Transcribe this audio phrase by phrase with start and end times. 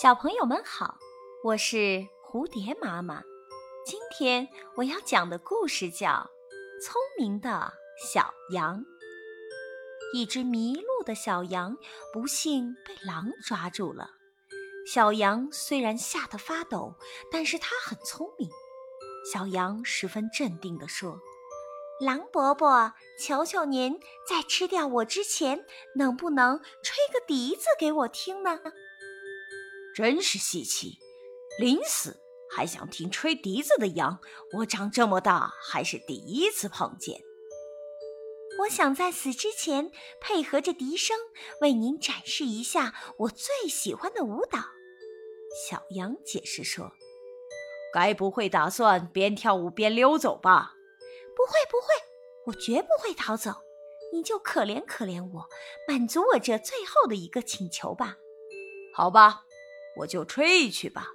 [0.00, 0.96] 小朋友们好，
[1.42, 3.20] 我是蝴蝶妈妈。
[3.84, 6.08] 今天我要讲的故事叫
[6.80, 7.72] 《聪明的
[8.12, 8.78] 小羊》。
[10.14, 11.76] 一只迷路的小羊
[12.12, 14.12] 不幸被狼抓住了。
[14.86, 16.94] 小羊虽然吓得发抖，
[17.32, 18.48] 但是它很聪明。
[19.32, 21.18] 小羊十分镇定地说
[22.00, 28.60] ：“狼伯伯，求求您，在吃掉我之前，能不能吹个笛子给我听呢？”
[29.98, 30.96] 真是稀奇，
[31.58, 34.20] 临死还想听吹笛子的羊，
[34.52, 37.20] 我长这么大还是第一次碰见。
[38.60, 41.16] 我想在死之前，配合着笛声，
[41.62, 44.60] 为您展示一下我最喜欢的舞蹈。
[45.68, 46.92] 小羊解释说
[47.92, 50.76] ：“该不会打算边跳舞边溜走吧
[51.34, 51.88] ？”“不会，不会，
[52.46, 53.50] 我绝不会逃走。
[54.12, 55.48] 你就可怜可怜我，
[55.88, 58.16] 满足我这最后的一个请求吧。
[58.94, 59.46] ”“好吧。”
[59.98, 61.08] 我就吹去吧。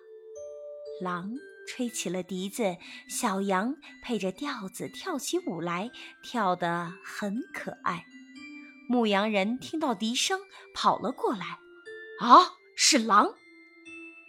[1.02, 1.32] 狼
[1.68, 2.78] 吹起了笛子，
[3.10, 5.92] 小羊配着调子跳起舞来，
[6.24, 8.06] 跳得很可爱。
[8.90, 10.40] 牧羊人听到笛声，
[10.74, 11.60] 跑了过来。
[12.20, 13.34] 啊，是狼！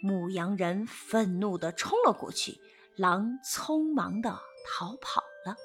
[0.01, 2.59] 牧羊人愤怒地冲了过去，
[2.95, 5.55] 狼匆忙地逃跑了。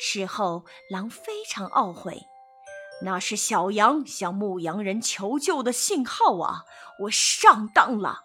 [0.00, 2.20] 事后，狼非常懊悔。
[3.02, 6.64] 那是小羊向牧羊人求救的信号啊！
[7.00, 8.24] 我上当了。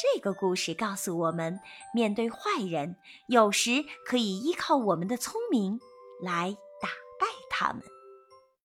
[0.00, 1.60] 这个故事告诉我们，
[1.92, 5.80] 面对坏人，有时可以依靠我们的聪明
[6.22, 7.82] 来打败他们。